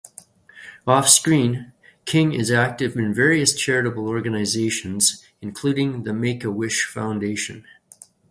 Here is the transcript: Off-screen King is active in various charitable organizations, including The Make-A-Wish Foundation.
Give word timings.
Off-screen 0.87 1.73
King 2.05 2.33
is 2.33 2.49
active 2.49 2.95
in 2.95 3.13
various 3.13 3.53
charitable 3.53 4.07
organizations, 4.07 5.23
including 5.43 6.05
The 6.05 6.11
Make-A-Wish 6.13 6.87
Foundation. 6.87 7.67